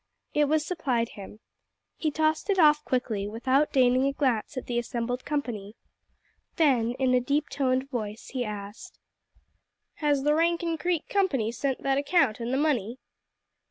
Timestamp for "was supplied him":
0.45-1.41